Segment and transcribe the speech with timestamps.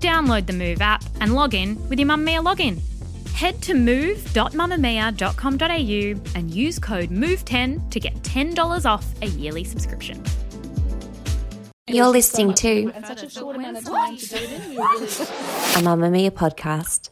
[0.00, 2.80] Download the Move app and log in with your Mamamia login.
[3.32, 10.22] Head to move.mamamia.com.au and use code MOVE10 to get $10 off a yearly subscription.
[11.86, 14.70] You're listening to and such a short amount of time to do it in.
[14.70, 17.10] We really a Mamamia podcast.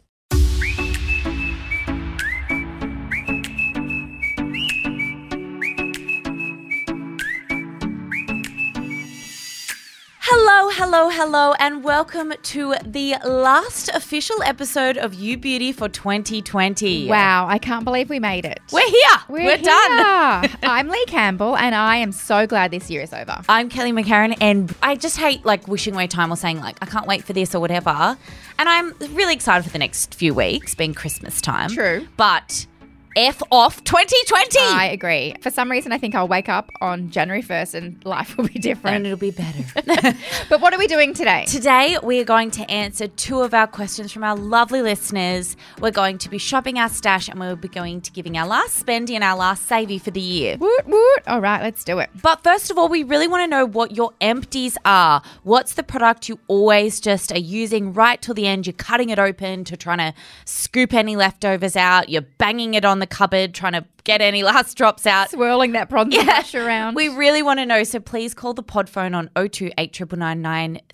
[10.39, 17.07] Hello, hello, hello, and welcome to the last official episode of You Beauty for 2020.
[17.07, 18.59] Wow, I can't believe we made it.
[18.71, 19.17] We're here.
[19.29, 20.43] We're, done.
[20.43, 20.57] here.
[20.63, 23.41] I'm Leigh Campbell, and I am so glad this year is over.
[23.49, 26.85] I'm Kelly McCarren, and I just hate like wishing away time or saying like I
[26.85, 28.15] can't wait for this or whatever.
[28.59, 31.71] And I'm really excited for the next few weeks, being Christmas time.
[31.71, 32.07] True.
[32.15, 32.67] But
[33.15, 34.59] F off 2020.
[34.59, 35.33] I agree.
[35.41, 38.59] For some reason, I think I'll wake up on January 1st and life will be
[38.59, 38.97] different.
[38.97, 40.17] and it'll be better.
[40.49, 41.45] But what are we doing today?
[41.45, 45.55] Today, we are going to answer two of our questions from our lovely listeners.
[45.79, 48.85] We're going to be shopping our stash and we'll be going to giving our last
[48.85, 50.57] spendy and our last savey for the year.
[50.57, 51.23] Woot woot.
[51.27, 52.09] All right, let's do it.
[52.21, 55.21] But first of all, we really want to know what your empties are.
[55.43, 58.67] What's the product you always just are using right till the end?
[58.67, 60.13] You're cutting it open to trying to
[60.45, 62.09] scoop any leftovers out.
[62.09, 65.29] You're banging it on the cupboard, trying to get any last drops out.
[65.31, 66.95] Swirling that bronze brush around.
[66.95, 69.71] We really want to know, so please call the pod phone on 02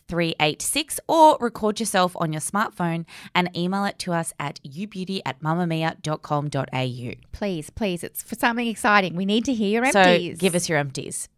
[0.08, 5.42] 386 or record yourself on your smartphone and email it to us at youbeauty at
[5.42, 7.12] mamamia.com.au.
[7.32, 8.04] please, please.
[8.04, 9.16] It's for something exciting.
[9.16, 10.38] We need to hear your So empties.
[10.40, 11.30] give us your empties.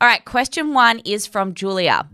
[0.00, 2.08] All right, question one is from Julia.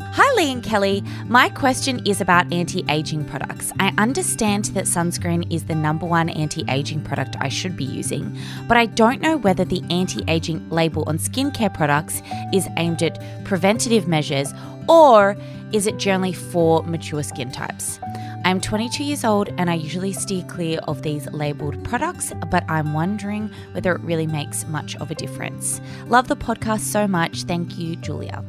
[0.00, 1.02] Hi, Lee and Kelly.
[1.26, 3.72] My question is about anti aging products.
[3.80, 8.38] I understand that sunscreen is the number one anti aging product I should be using,
[8.68, 12.22] but I don't know whether the anti aging label on skincare products
[12.52, 14.52] is aimed at preventative measures
[14.88, 15.36] or
[15.72, 17.98] is it generally for mature skin types.
[18.44, 22.92] I'm 22 years old and I usually steer clear of these labeled products, but I'm
[22.92, 25.80] wondering whether it really makes much of a difference.
[26.06, 27.44] Love the podcast so much.
[27.44, 28.44] Thank you, Julia.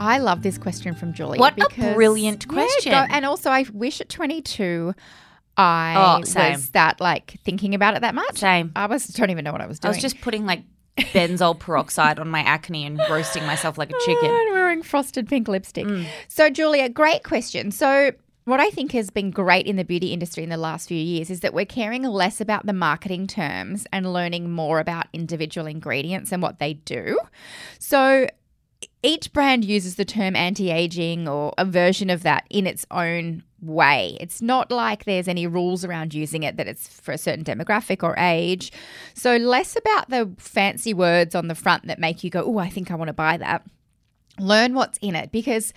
[0.00, 1.40] I love this question from Julia.
[1.40, 2.92] What a brilliant question.
[2.92, 4.94] go- and also, I wish at 22,
[5.56, 6.52] I Oh, same.
[6.52, 8.38] was that like thinking about it that much.
[8.38, 8.72] Same.
[8.74, 9.90] I was don't even know what I was doing.
[9.90, 10.62] I was just putting like
[10.98, 14.30] benzoyl peroxide on my acne and roasting myself like a Oh, chicken.
[14.30, 15.86] and wearing frosted pink lipstick.
[15.86, 16.06] Mm.
[16.28, 17.70] So, Julia, great question.
[17.70, 18.12] So,
[18.46, 21.30] what I think has been great in the beauty industry in the last few years
[21.30, 26.30] is that we're caring less about the marketing terms and learning more about individual ingredients
[26.30, 27.18] and what they do.
[27.78, 28.26] So,
[29.04, 33.44] each brand uses the term anti aging or a version of that in its own
[33.60, 34.16] way.
[34.20, 38.02] It's not like there's any rules around using it that it's for a certain demographic
[38.02, 38.72] or age.
[39.14, 42.70] So, less about the fancy words on the front that make you go, oh, I
[42.70, 43.64] think I want to buy that.
[44.40, 45.72] Learn what's in it because,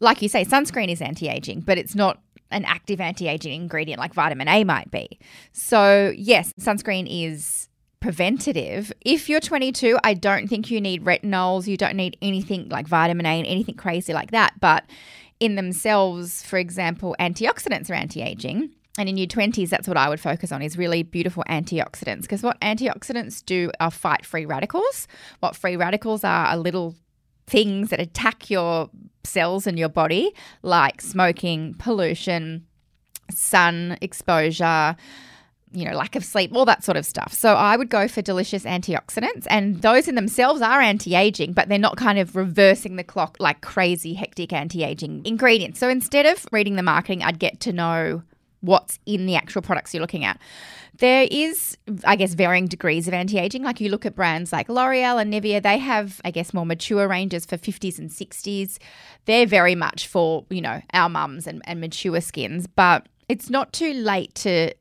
[0.00, 2.20] like you say, sunscreen is anti aging, but it's not
[2.52, 5.18] an active anti aging ingredient like vitamin A might be.
[5.52, 7.68] So, yes, sunscreen is
[8.02, 8.92] preventative.
[9.00, 11.66] If you're 22, I don't think you need retinols.
[11.66, 14.60] You don't need anything like vitamin A and anything crazy like that.
[14.60, 14.84] But
[15.40, 18.70] in themselves, for example, antioxidants are anti aging.
[18.98, 22.22] And in your 20s, that's what I would focus on is really beautiful antioxidants.
[22.22, 25.08] Because what antioxidants do are fight free radicals.
[25.40, 26.94] What free radicals are are little
[27.46, 28.90] things that attack your
[29.24, 32.66] cells in your body, like smoking, pollution,
[33.30, 34.96] sun exposure,
[35.72, 37.32] you know, lack of sleep, all that sort of stuff.
[37.32, 41.68] So I would go for delicious antioxidants, and those in themselves are anti aging, but
[41.68, 45.80] they're not kind of reversing the clock like crazy, hectic anti aging ingredients.
[45.80, 48.22] So instead of reading the marketing, I'd get to know
[48.62, 50.40] what's in the actual products you're looking at.
[50.98, 53.62] There is, I guess, varying degrees of anti aging.
[53.62, 57.08] Like you look at brands like L'Oreal and Nivea, they have, I guess, more mature
[57.08, 58.78] ranges for 50s and 60s.
[59.24, 63.72] They're very much for, you know, our mums and, and mature skins, but it's not
[63.72, 64.72] too late to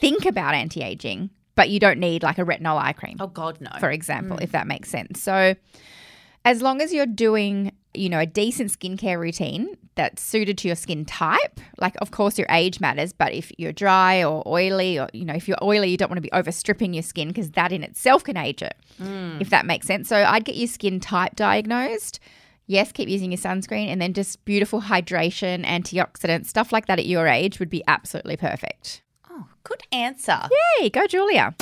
[0.00, 3.60] think about anti aging, but you don't need like a retinol eye cream Oh God,
[3.60, 3.70] no.
[3.80, 4.42] for example, mm.
[4.42, 5.20] if that makes sense.
[5.20, 5.54] So,
[6.44, 10.76] as long as you're doing, you know, a decent skincare routine that's suited to your
[10.76, 15.08] skin type, like of course your age matters, but if you're dry or oily, or
[15.12, 17.72] you know, if you're oily, you don't want to be overstripping your skin because that
[17.72, 19.40] in itself can age it, mm.
[19.40, 20.08] if that makes sense.
[20.08, 22.20] So, I'd get your skin type diagnosed.
[22.70, 27.06] Yes, keep using your sunscreen and then just beautiful hydration, antioxidants, stuff like that at
[27.06, 29.02] your age would be absolutely perfect.
[29.38, 30.40] Oh, good answer.
[30.80, 31.54] Yay, go Julia.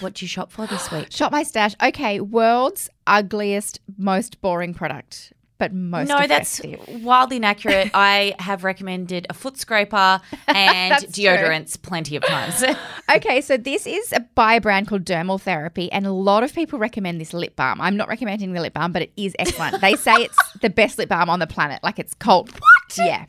[0.00, 1.10] What do you shop for this week?
[1.10, 1.74] Shop my stash.
[1.82, 7.90] Okay, world's ugliest, most boring product, but most no, that's wildly inaccurate.
[7.94, 11.24] I have recommended a foot scraper and That's true.
[11.24, 12.64] deodorants plenty of times.
[13.10, 16.54] Okay, so this is a by a brand called Dermal Therapy, and a lot of
[16.54, 17.80] people recommend this lip balm.
[17.80, 19.80] I'm not recommending the lip balm, but it is excellent.
[19.80, 22.52] they say it's the best lip balm on the planet, like it's cult.
[22.52, 22.98] What?
[22.98, 23.24] Yeah.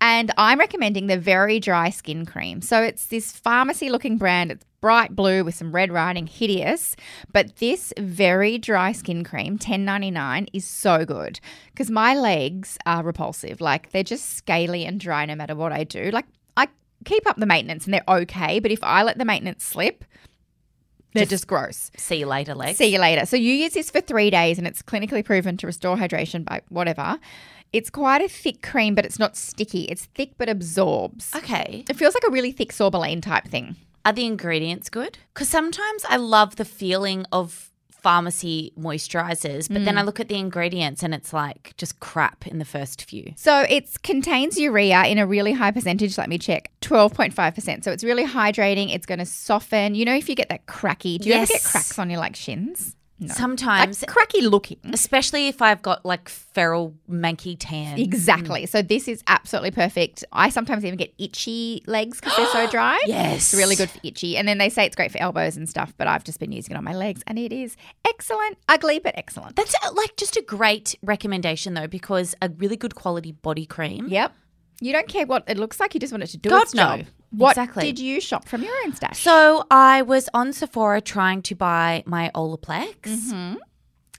[0.00, 2.62] And I'm recommending the Very Dry Skin Cream.
[2.62, 4.52] So it's this pharmacy looking brand.
[4.52, 6.96] It's bright blue with some red writing, hideous.
[7.32, 11.40] But this Very Dry Skin Cream, $10.99, is so good
[11.72, 13.60] because my legs are repulsive.
[13.60, 16.10] Like they're just scaly and dry no matter what I do.
[16.10, 16.68] Like I
[17.04, 20.04] keep up the maintenance and they're okay, but if I let the maintenance slip,
[21.12, 21.90] they're just, gross.
[21.96, 22.78] See you later, legs.
[22.78, 23.26] See you later.
[23.26, 26.62] So you use this for three days and it's clinically proven to restore hydration by
[26.68, 27.18] whatever.
[27.72, 29.82] It's quite a thick cream, but it's not sticky.
[29.84, 31.34] It's thick but absorbs.
[31.34, 31.84] Okay.
[31.88, 33.76] It feels like a really thick sorbolene type thing.
[34.04, 35.18] Are the ingredients good?
[35.34, 37.70] Because sometimes I love the feeling of
[38.02, 40.06] pharmacy moisturizers, but then I mm.
[40.06, 43.34] look at the ingredients and it's like just crap in the first few.
[43.36, 46.16] So it contains urea in a really high percentage.
[46.16, 46.70] Let me check.
[46.80, 47.84] 12.5%.
[47.84, 48.94] So it's really hydrating.
[48.94, 49.94] It's going to soften.
[49.94, 51.70] You know, if you get that cracky, do you ever get Yes.
[51.70, 52.96] cracks on your like shins?
[53.20, 53.34] No.
[53.34, 54.78] Sometimes, Like cracky looking.
[54.92, 57.98] especially if I've got like feral manky tan.
[57.98, 58.62] Exactly.
[58.64, 58.68] Mm.
[58.70, 60.24] So this is absolutely perfect.
[60.32, 62.98] I sometimes even get itchy legs because they're so dry.
[63.06, 63.52] Yes.
[63.52, 64.36] It's really good for itchy.
[64.38, 66.72] And then they say it's great for elbows and stuff, but I've just been using
[66.74, 67.76] it on my legs and it is
[68.08, 68.56] excellent.
[68.68, 69.54] Ugly, but excellent.
[69.56, 74.08] That's like just a great recommendation though, because a really good quality body cream.
[74.08, 74.32] Yep.
[74.80, 76.72] You don't care what it looks like, you just want it to do God, its
[76.72, 77.00] job.
[77.30, 77.84] What Exactly.
[77.84, 79.20] did you shop from your own stash?
[79.22, 83.54] So I was on Sephora trying to buy my Olaplex, Mm-hmm.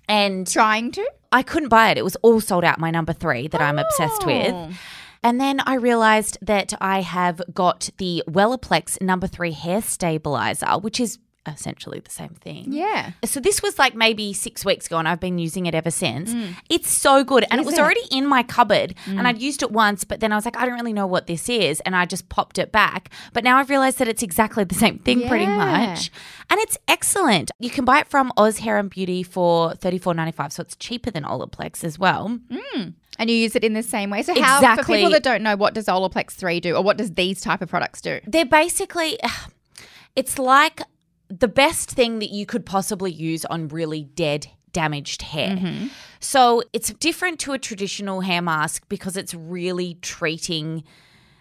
[0.08, 1.10] and trying to?
[1.31, 1.98] I couldn't buy it.
[1.98, 2.80] It was all sold out.
[2.80, 4.28] My number three that I'm obsessed Oh.
[4.28, 4.78] with.
[5.24, 11.00] And then I realized that I have got the Wellaplex number three hair stabilizer, which
[11.00, 12.66] is essentially the same thing.
[12.72, 13.12] Yeah.
[13.26, 16.34] So this was like maybe six weeks ago, and I've been using it ever since.
[16.70, 17.62] It's so good, and Mm.
[17.62, 17.80] Is it was it?
[17.80, 17.84] Mm.
[17.84, 20.66] already in my cupboard, and I'd used it once, but then I was like, I
[20.66, 23.10] don't really know what this is, and I just popped it back.
[23.34, 26.12] But now I've realized that it's exactly the same thing, pretty much,
[26.50, 27.50] and it's excellent.
[27.60, 30.62] You can buy it from Oz Hair and Beauty for thirty four ninety five, so
[30.62, 32.40] it's cheaper than Olaplex as well.
[33.20, 34.24] And you use it in the same way.
[34.24, 34.98] So how for Exactly.
[34.98, 37.70] people that don't know, what does Olaplex 3 do or what does these type of
[37.70, 38.20] products do?
[38.26, 39.20] They're basically,
[40.16, 40.82] it's like
[41.39, 45.56] the best thing that you could possibly use on really dead, damaged hair.
[45.56, 45.88] Mm-hmm.
[46.19, 50.83] So it's different to a traditional hair mask because it's really treating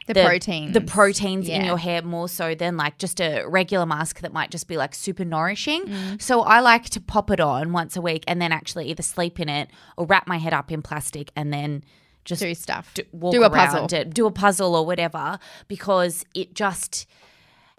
[0.07, 0.73] The, proteins.
[0.73, 4.51] the proteins in your hair more so than like just a regular mask that might
[4.51, 5.85] just be like super nourishing.
[5.85, 6.23] Mm.
[6.23, 9.39] So I like to pop it on once a week and then actually either sleep
[9.39, 11.85] in it or wrap my head up in plastic and then
[12.25, 12.93] just do stuff.
[12.95, 13.87] d- walk do a puzzle.
[13.93, 15.39] it, do a puzzle or whatever,
[15.69, 17.07] because it just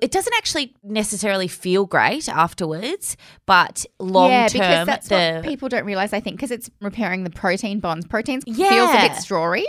[0.01, 3.15] it doesn't actually necessarily feel great afterwards,
[3.45, 6.11] but long yeah, term, because that's the what people don't realize.
[6.11, 8.07] I think because it's repairing the protein bonds.
[8.07, 9.63] Proteins feels a bit strawy.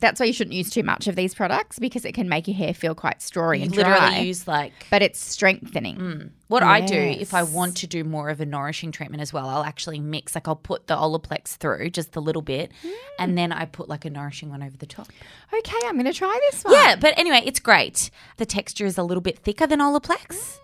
[0.00, 2.56] That's why you shouldn't use too much of these products because it can make your
[2.56, 4.18] hair feel quite strawy and literally dry.
[4.20, 6.30] use like but it's strengthening.
[6.46, 9.48] what I do if I want to do more of a nourishing treatment as well.
[9.48, 12.92] I'll actually mix like I'll put the Olaplex through just a little bit, Mm.
[13.18, 15.08] and then I put like a nourishing one over the top.
[15.52, 16.74] Okay, I'm going to try this one.
[16.74, 18.10] Yeah, but anyway, it's great.
[18.36, 20.58] The texture is a little bit thicker than Olaplex,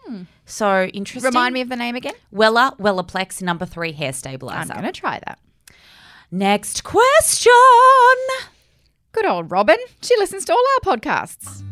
[0.47, 1.29] so interesting.
[1.29, 2.15] Remind me of the name again.
[2.33, 4.73] Wella Wellaplex number three hair stabilizer.
[4.73, 5.41] I'm going to try that.
[6.31, 7.53] Next question.
[9.15, 9.77] Good old Robin.
[10.03, 11.63] She listens to all our podcasts.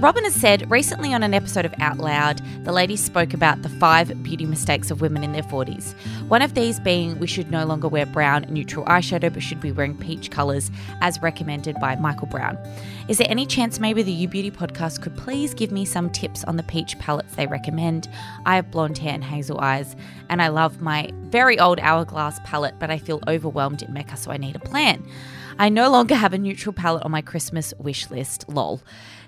[0.00, 3.68] Robin has said recently on an episode of Out Loud, the lady spoke about the
[3.68, 5.94] five beauty mistakes of women in their 40s.
[6.28, 9.72] One of these being we should no longer wear brown neutral eyeshadow but should be
[9.72, 10.70] wearing peach colours
[11.02, 12.56] as recommended by Michael Brown.
[13.08, 16.44] Is there any chance maybe the You Beauty podcast could please give me some tips
[16.44, 18.08] on the peach palettes they recommend?
[18.46, 19.96] I have blonde hair and hazel eyes,
[20.30, 24.30] and I love my very old Hourglass palette, but I feel overwhelmed in Mecca, so
[24.30, 25.06] I need a plan.
[25.58, 28.44] I no longer have a neutral palette on my Christmas wish list.
[28.48, 28.80] Lol.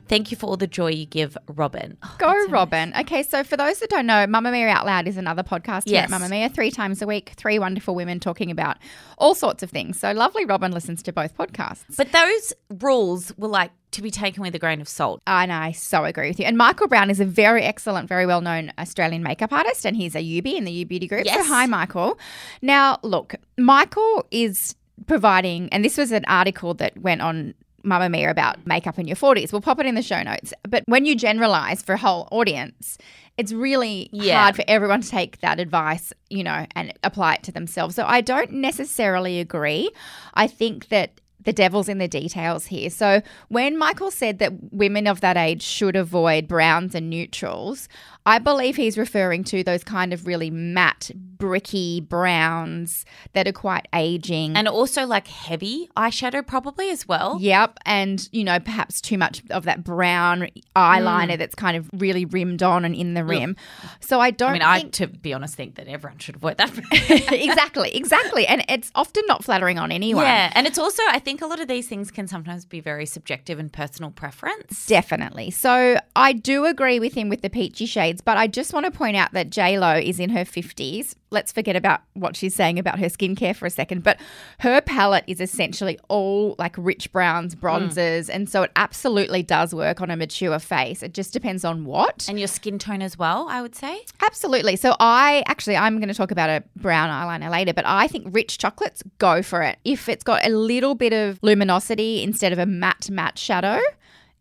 [0.09, 1.97] Thank you for all the joy you give, Robin.
[2.01, 2.93] Oh, Go, Robin.
[3.01, 6.13] Okay, so for those that don't know, Mamamia Out Loud is another podcast here Yes.
[6.13, 8.77] at Mamamia, three times a week, three wonderful women talking about
[9.19, 9.99] all sorts of things.
[9.99, 11.97] So lovely Robin listens to both podcasts.
[11.97, 15.23] But those rules were like to be taken with a grain of salt.
[15.27, 16.45] And I so agree with you.
[16.47, 20.15] And Michael Brown is a very excellent, very well known Australian makeup artist, and he's
[20.15, 21.27] a UB in the U Beauty group.
[21.27, 21.49] So, Yes.
[21.49, 22.17] hi, Michael.
[22.63, 28.67] Now, look, Michael is providing, and this was an article that went on Mamamia about
[28.67, 29.53] makeup in your 40s.
[29.53, 30.53] We'll pop it in the show notes.
[30.69, 32.99] But when you generalize for a whole audience,
[33.39, 34.43] it's really Yeah.
[34.43, 37.95] hard for everyone to take that advice, you know, and apply it to themselves.
[37.95, 39.91] So I don't necessarily agree.
[40.35, 42.91] I think that the devil's in the details here.
[42.91, 47.89] So when Michael said that women of that age should avoid browns and neutrals,
[48.27, 53.05] I believe he's referring to those kind of really matte, bricky browns
[53.35, 54.57] that are quite aging.
[54.57, 57.39] And also like heavy eyeshadow probably as well.
[57.41, 61.39] Yep, and you know perhaps too much of that brown eyeliner mm.
[61.39, 63.55] that's kind of really rimmed on and in the rim.
[64.01, 66.73] So I don't I mean, I to be honest think that everyone should avoid that.
[67.33, 70.25] exactly, exactly, and it's often not flattering on anyone.
[70.25, 73.07] Yeah, and it's also I think a lot of these things can sometimes be very
[73.07, 74.87] subjective and personal preference.
[74.87, 75.53] Definitely.
[75.53, 78.91] So I do agree with him with the peachy shades, but I just want to
[78.91, 81.17] point out that J Lo is in her fifties.
[81.31, 84.03] Let's forget about what she's saying about her skincare for a second.
[84.03, 84.19] But
[84.61, 87.61] her palette is essentially all like rich browns, mm.
[87.61, 91.03] bronzers, and so it absolutely does work on a mature face.
[91.03, 92.27] It just depends on what.
[92.29, 94.05] And your skin tone as well, I would say.
[94.23, 94.77] Absolutely.
[94.77, 98.27] So I actually I'm going to talk about a brown eyeliner later, but I think
[98.31, 99.79] rich chocolates go for it.
[99.85, 103.81] If it's got a little bit of luminosity instead of a matte matte shadow,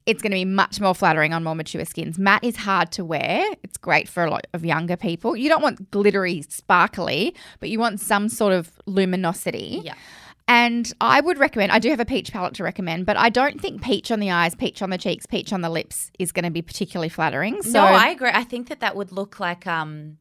[0.05, 2.19] it's going to be much more flattering on more mature skins.
[2.19, 3.43] Matte is hard to wear.
[3.63, 5.35] It's great for a lot of younger people.
[5.35, 9.81] You don't want glittery, sparkly, but you want some sort of luminosity.
[9.83, 9.95] Yeah.
[10.47, 13.59] And I would recommend, I do have a peach palette to recommend, but I don't
[13.59, 16.45] think peach on the eyes, peach on the cheeks, peach on the lips is going
[16.45, 17.63] to be particularly flattering.
[17.63, 18.29] So no, I agree.
[18.31, 20.17] I think that that would look like um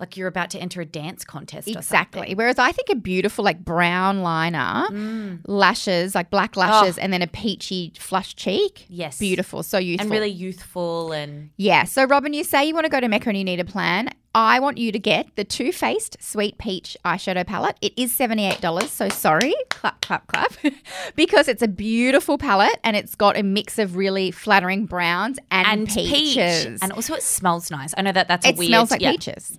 [0.00, 2.34] like you're about to enter a dance contest or Exactly.
[2.34, 5.40] Whereas I think a beautiful like brown liner, Mm.
[5.46, 8.80] lashes, like black lashes, and then a peachy flush cheek.
[8.82, 8.86] Oh.
[8.88, 9.18] Yes.
[9.18, 9.62] Beautiful.
[9.62, 10.04] So youthful.
[10.04, 11.84] And really youthful and Yeah.
[11.84, 14.10] So Robin, you say you want to go to Mecca and you need a plan.
[14.36, 17.76] I want you to get the Too Faced Sweet Peach eyeshadow palette.
[17.80, 18.88] It is $78.
[18.88, 19.54] So sorry.
[19.70, 20.52] Clap, clap, clap.
[21.14, 25.66] because it's a beautiful palette and it's got a mix of really flattering browns and,
[25.68, 26.10] and peach.
[26.12, 26.80] peaches.
[26.82, 27.94] And also it smells nice.
[27.96, 29.12] I know that that's a it weird smells like yeah.
[29.12, 29.56] peaches.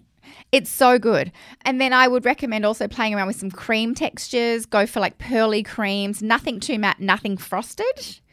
[0.52, 1.32] It's so good.
[1.64, 4.66] And then I would recommend also playing around with some cream textures.
[4.66, 7.86] Go for like pearly creams, nothing too matte, nothing frosted.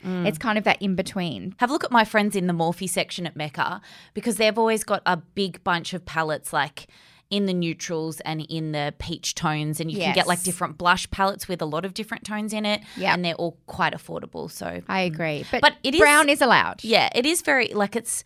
[0.05, 0.27] Mm.
[0.27, 1.55] It's kind of that in between.
[1.59, 3.81] Have a look at my friends in the Morphe section at Mecca
[4.15, 6.89] because they've always got a big bunch of palettes like
[7.31, 11.11] in the neutrals and in the peach tones and you can get like different blush
[11.11, 13.15] palettes with a lot of different tones in it Yep.
[13.15, 15.47] and they're all quite affordable so I agree.
[15.51, 16.85] But, But it is- brown is allowed.
[16.85, 18.23] yeah it is very like it's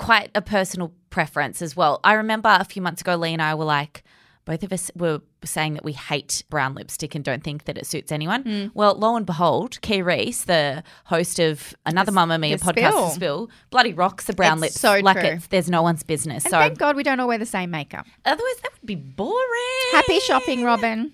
[0.00, 3.54] quite a personal preference as well i remember a few months ago lee and i
[3.54, 4.02] were like
[4.46, 7.86] both of us were saying that we hate brown lipstick and don't think that it
[7.86, 8.42] suits anyone.
[8.42, 8.66] Hmm.
[8.74, 13.10] Well, lo and behold, Kee Reece, the host of another Mamamia The podcast, Spill.
[13.10, 14.80] Spill, bloody rocks the brown It's lips.
[14.80, 15.28] so like true.
[15.36, 16.44] it's there's no one's business.
[16.46, 18.06] And so thank God we don't all wear the same makeup.
[18.24, 19.88] otherwise, that would be boring.
[19.92, 21.12] Happy shopping, Robin.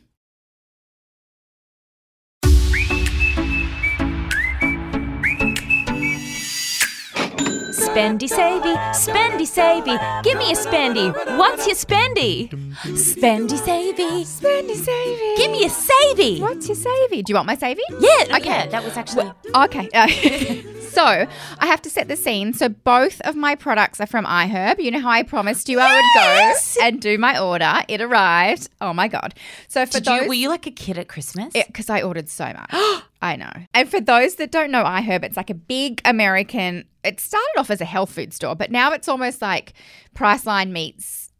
[7.96, 11.10] Spendy savey, spendy savey, give me a spendy.
[11.38, 12.50] What's your spendy?
[12.84, 15.36] Spendy savey, Spendy savey.
[15.38, 16.38] give me a savey.
[16.38, 17.24] What's your savey?
[17.24, 17.80] Do you want my savey?
[17.98, 18.44] Yeah, Okay.
[18.44, 19.32] yeah, that was actually.
[19.54, 19.88] Okay.
[19.94, 20.08] uh,
[20.90, 22.52] so I have to set the scene.
[22.52, 24.78] So both of my products are from iHerb.
[24.78, 27.82] You know how I promised you I would go and do my order.
[27.88, 28.68] It arrived.
[28.82, 29.34] Oh my god.
[29.68, 31.54] So for Did those, you, were you like a kid at Christmas?
[31.54, 33.02] because I ordered so much.
[33.22, 33.52] I know.
[33.74, 36.84] And for those that don't know iHerb, it's like a big American.
[37.02, 39.72] It started off as a health food store, but now it's almost like
[40.14, 41.32] Priceline meets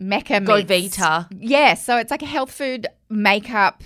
[0.00, 1.28] Mecca Go meets Vita.
[1.36, 3.82] Yeah, so it's like a health food, makeup,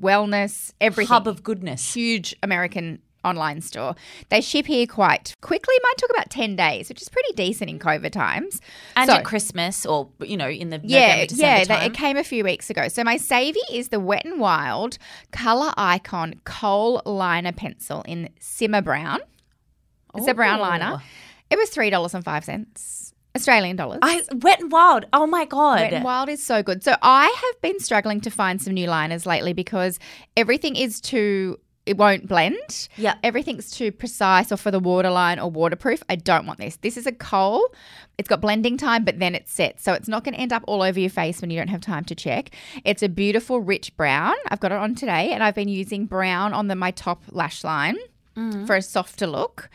[0.00, 1.94] wellness, everything Hub of goodness.
[1.94, 3.94] huge American online store.
[4.28, 5.74] They ship here quite quickly.
[5.82, 8.60] Mine took about 10 days, which is pretty decent in COVID times.
[8.96, 11.94] And So- at Christmas, or you know, in the yeah, November, December yeah, they, it
[11.94, 12.88] came a few weeks ago.
[12.88, 14.98] So my savvy is the Wet and Wild
[15.32, 19.20] Color Icon Kohl Liner Pencil in Simmer Brown.
[20.14, 21.02] It's a brown liner.
[21.50, 23.04] It was three dollars and five cents
[23.36, 23.98] Australian dollars.
[24.02, 25.06] I Wet and Wild.
[25.12, 25.80] Oh my god.
[25.80, 26.84] Wet and Wild is so good.
[26.84, 29.98] So I have been struggling to find some new liners lately because
[30.36, 32.88] everything is too it won't blend.
[32.96, 33.14] Yeah.
[33.22, 36.02] Everything's too precise or for the waterline or waterproof.
[36.08, 36.76] I don't want this.
[36.76, 37.62] This is a kohl.
[38.16, 39.80] It's got blending time, but then it's set.
[39.80, 41.80] So it's not going to end up all over your face when you don't have
[41.80, 42.50] time to check.
[42.84, 44.34] It's a beautiful, rich brown.
[44.48, 47.64] I've got it on today and I've been using brown on the my top lash
[47.64, 47.96] line
[48.36, 48.66] mm.
[48.66, 49.68] for a softer look.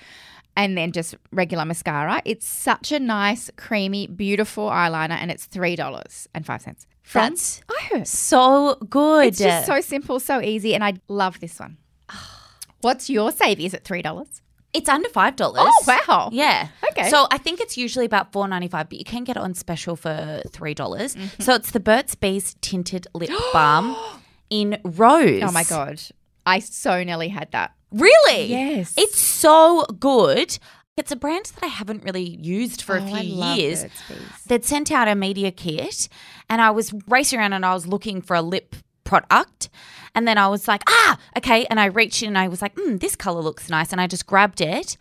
[0.58, 2.22] And then just regular mascara.
[2.26, 6.86] It's such a nice, creamy, beautiful eyeliner, and it's three dollars and five cents.
[7.14, 7.62] That's
[8.04, 9.28] so good.
[9.28, 11.78] It's just so simple, so easy, and I love this one.
[12.82, 13.66] What's your savvy?
[13.66, 14.42] Is it three dollars?
[14.72, 15.64] It's under five dollars.
[15.66, 16.30] Oh wow!
[16.32, 16.68] Yeah.
[16.92, 17.10] Okay.
[17.10, 19.54] So I think it's usually about four ninety five, but you can get it on
[19.54, 21.16] special for three dollars.
[21.16, 21.42] Mm-hmm.
[21.42, 23.96] So it's the Burt's Bees tinted lip balm
[24.50, 25.42] in rose.
[25.44, 26.00] Oh my god,
[26.46, 27.74] I so nearly had that.
[27.92, 28.46] Really?
[28.46, 28.94] Yes.
[28.98, 30.60] It's so good.
[30.96, 33.86] It's a brand that I haven't really used for a Oh, few I love years.
[34.48, 36.10] They'd sent out a media kit
[36.50, 38.76] and I was racing around and I was looking for a lip
[39.10, 39.70] product.
[40.16, 41.66] And then I was like, ah, okay.
[41.70, 43.92] And I reached in and I was like, mm, this color looks nice.
[43.92, 44.98] And I just grabbed it.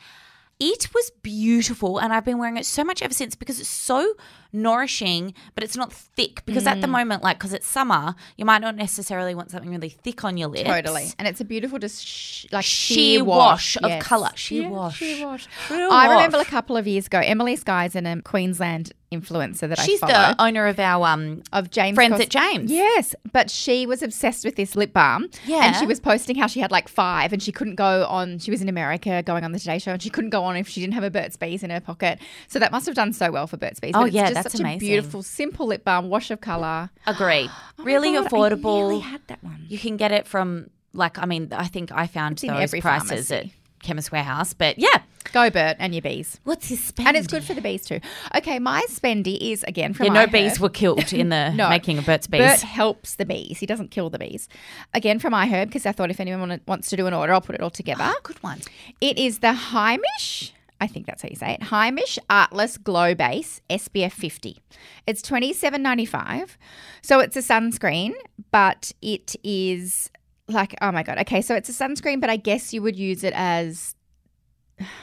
[0.60, 1.98] It was beautiful.
[1.98, 4.14] And I've been wearing it so much ever since because it's so
[4.52, 6.42] nourishing, but it's not thick.
[6.46, 6.98] Because at the Mm.
[6.98, 10.48] moment, like, because it's summer, you might not necessarily want something really thick on your
[10.48, 10.68] lips.
[10.68, 11.06] Totally.
[11.18, 14.02] And it's a beautiful, just sh- like Sheer sheer, wash of Yes.
[14.02, 14.30] colour.
[14.34, 14.96] Sheer Yeah, wash.
[14.98, 15.46] Sheer wash.
[15.70, 20.02] I remember a couple of years ago, Emily Skye's in a Queensland influencer that She's
[20.02, 20.26] I follow.
[20.28, 22.70] She's the owner of our um, of James Friends Cos- at James.
[22.70, 25.28] Yes, but she was obsessed with this lip balm.
[25.46, 25.64] Yeah.
[25.66, 28.50] And she was posting how she had like five and she couldn't go on, she
[28.50, 30.80] was in America going on the Today Show and she couldn't go on if she
[30.80, 32.18] didn't have a Burt's Bees in her pocket.
[32.48, 33.92] So that must have done so well for Burt's Bees.
[33.94, 34.76] Oh, But it's yeah, just that's such amazing.
[34.88, 36.90] a beautiful, simple lip balm, wash of colour.
[37.06, 37.48] Agree.
[37.80, 38.74] Oh really God, I affordable.
[38.88, 39.64] nearly had that one.
[39.68, 42.80] You can get it from like I mean I think I found It's those every
[42.80, 43.34] prices pharmacy.
[43.34, 45.02] at Chemist Warehouse, but yeah.
[45.32, 46.40] Go Burt and your bees.
[46.44, 47.08] What's his spend?
[47.08, 48.00] And it's good for the bees too.
[48.36, 50.32] Okay, my spendy is again from Yeah, no iHerb.
[50.32, 51.68] bees were killed in the No.
[51.68, 52.40] making of Burt's Bees.
[52.40, 53.58] Burt helps the bees.
[53.58, 54.48] He doesn't kill the bees.
[54.94, 57.54] Again from iHerb because I thought if anyone wants to do an order, I'll put
[57.54, 58.04] it all together.
[58.06, 58.60] Oh, good one.
[59.00, 63.60] It is the Heimish, I think that's how you say it, Heimish Artless Glow Base
[63.68, 64.58] SPF 50.
[65.06, 66.56] It's twenty seven ninety five.
[67.02, 68.12] So it's a sunscreen,
[68.50, 70.10] but it is
[70.48, 71.18] like, oh my God.
[71.18, 73.94] Okay, so it's a sunscreen, but I guess you would use it as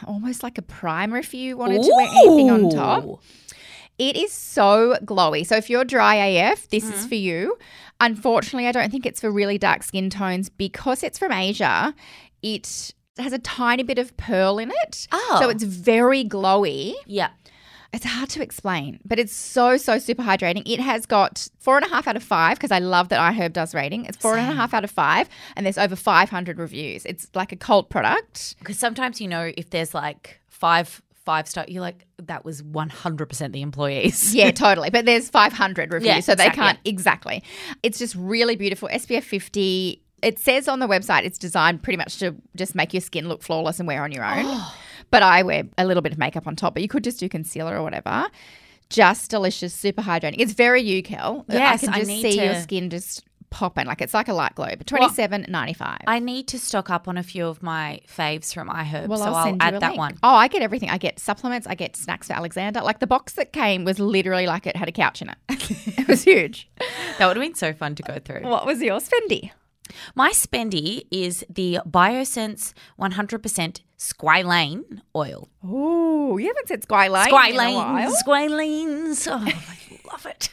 [0.08, 3.22] almost like a primer if you wanted to wear anything on top.
[3.98, 5.46] It is so glowy.
[5.46, 6.94] So if you're dry AF, this Mm-hmm.
[6.94, 7.58] is for you.
[8.02, 11.96] Unfortunately, I don't think it's for really dark skin tones because it's from Asia.
[12.42, 15.08] It has a tiny bit of pearl in it.
[15.14, 15.38] Oh.
[15.40, 16.94] So it's very glowy.
[17.06, 17.30] Yeah.
[17.96, 20.64] It's hard to explain, but it's so, so super hydrating.
[20.66, 23.54] It has got four and a half out of five because I love that iHerb
[23.54, 24.04] does rating.
[24.04, 27.06] It's four and a half out of five, and there's over 500 reviews.
[27.06, 28.58] It's like a cult product.
[28.60, 32.90] Because sometimes you know if there's like five five star, you're like that was one
[32.90, 34.36] hundred percent the employees.
[34.36, 34.90] Yeah, totally.
[34.90, 36.64] But there's 500 reviews, Yeah, so they exactly.
[36.64, 37.44] can't exactly.
[37.82, 38.90] It's just really beautiful.
[38.90, 40.02] SPF 50.
[40.22, 43.42] It says on the website it's designed pretty much to just make your skin look
[43.42, 44.44] flawless and wear on your own.
[44.46, 44.76] Oh.
[45.12, 47.30] But I wear a little bit of makeup on top, but you could just do
[47.30, 48.28] concealer or whatever.
[48.90, 50.36] Just delicious, super hydrating.
[50.38, 51.46] It's very you, Kel.
[51.50, 53.88] Yes, I can I just need see your skin just popping.
[53.88, 54.70] Like it's like a light glow.
[54.78, 56.02] But twenty seven ninety five.
[56.08, 59.26] I need to stock up on a few of my faves from iHerb, Well, so
[59.26, 59.98] I'll, I'll, add that link.
[59.98, 60.18] one.
[60.22, 60.90] Oh, I get everything.
[60.90, 61.66] I get supplements.
[61.66, 62.82] I get snacks for Alexander.
[62.82, 65.38] Like the box that came was literally like it had a couch in it.
[65.98, 66.70] it was huge.
[67.18, 68.42] That would have been so fun to go through.
[68.42, 69.52] What was yours, Fendi?
[70.16, 75.50] My spendy is the Biossance 100% squalane oil.
[75.64, 77.28] Oh, you haven't said squalane.
[77.28, 79.28] Squalane, squalanes.
[79.32, 80.50] Oh, I love it.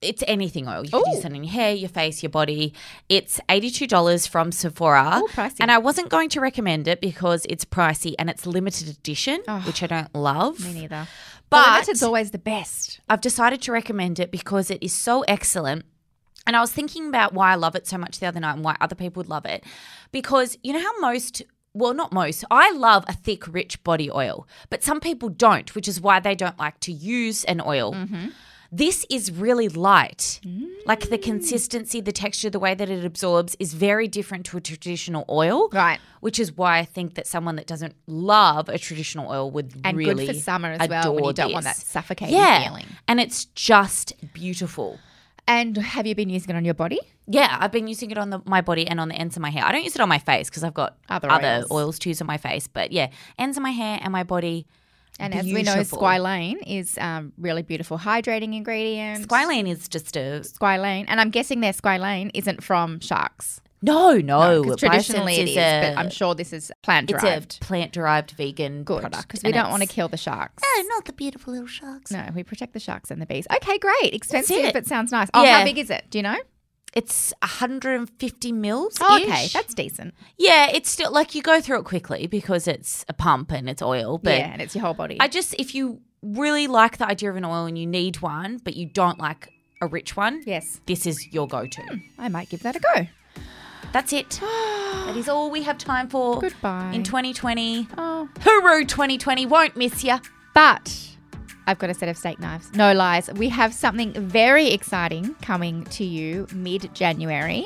[0.00, 0.84] It's anything oil.
[0.84, 1.14] You can Ooh.
[1.14, 2.72] use it on your hair, your face, your body.
[3.08, 5.20] It's $82 from Sephora.
[5.22, 5.56] Ooh, pricey.
[5.60, 9.82] And I wasn't going to recommend it because it's pricey and it's limited edition, which
[9.82, 10.60] I don't love.
[10.64, 11.08] Me neither.
[11.50, 13.00] But- But it's always the best.
[13.08, 15.84] I've decided to recommend it because it is so excellent.
[16.46, 18.64] And I was thinking about why I love it so much the other night and
[18.64, 19.64] why other people would love it.
[20.10, 21.42] Because you know how most,
[21.74, 25.86] well, not most, I love a thick, rich body oil, but some people don't, which
[25.86, 27.94] is why they don't like to use an oil.
[27.94, 28.28] Mm-hmm.
[28.72, 30.40] This is really light.
[30.44, 30.68] Mm.
[30.86, 34.60] Like the consistency, the texture, the way that it absorbs is very different to a
[34.60, 35.68] traditional oil.
[35.72, 35.98] Right.
[36.20, 39.96] Which is why I think that someone that doesn't love a traditional oil would And
[39.96, 42.64] really good for summer as well when you don't want that suffocating yeah.
[42.64, 42.86] feeling.
[43.08, 45.00] And it's just beautiful.
[45.50, 47.00] And have you been using it on your body?
[47.26, 49.50] Yeah, I've been using it on the, my body and on the ends of my
[49.50, 49.64] hair.
[49.64, 51.70] I don't use it on my face because I've got Other other, oils.
[51.72, 51.98] oils.
[52.00, 52.68] to use on my face.
[52.68, 54.68] But yeah, ends of my hair and my body.
[55.18, 59.26] And as we know, squalane is um, really beautiful hydrating ingredient.
[59.26, 61.06] Squalane is just a Squalane.
[61.08, 63.60] And I'm guessing their squalane isn't from sharks.
[63.82, 64.62] No, no.
[64.62, 67.44] Biossance traditionally it is, a, but I'm sure this is plant derived.
[67.44, 70.62] it's a plant derived vegan Good, product because we don't want to kill the sharks.
[70.62, 72.10] No, not the beautiful little sharks.
[72.10, 73.46] No, we protect the sharks and the bees.
[73.56, 74.12] Okay, great.
[74.14, 74.72] Expensive, it.
[74.74, 75.28] but sounds nice.
[75.32, 75.58] Oh, Yeah.
[75.60, 76.04] how big is it?
[76.10, 76.36] Do you know?
[76.92, 78.98] It's 150 mils.
[79.00, 80.12] Oh, okay, that's decent.
[80.36, 80.70] yeah.
[80.72, 84.18] It's still like you go through it quickly because it's a pump and it's oil.
[84.18, 85.16] But yeah, and it's your whole body.
[85.20, 88.58] I just, if you really like the idea of an oil and you need one,
[88.58, 89.48] but you don't like
[89.80, 91.82] a rich one, yes, this is your go to.
[91.82, 93.06] Hmm, I might give that a go.
[93.92, 94.38] That's it.
[94.40, 96.40] that is all we have time for.
[96.40, 96.92] Goodbye.
[96.94, 97.88] In 2020.
[97.98, 99.46] Oh, Hooroo 2020.
[99.46, 100.16] Won't miss you.
[100.54, 101.08] but
[101.66, 102.72] I've got a set of steak knives.
[102.74, 103.30] No lies.
[103.34, 107.64] We have something very exciting coming to you mid January.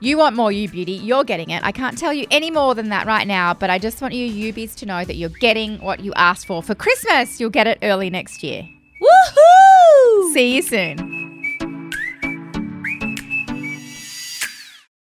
[0.00, 1.60] You want more You Beauty, you're getting it.
[1.64, 4.52] I can't tell you any more than that right now, but I just want you
[4.52, 7.40] Ubies to know that you're getting what you asked for for Christmas.
[7.40, 8.62] You'll get it early next year.
[9.02, 10.32] Woohoo!
[10.32, 11.17] See you soon.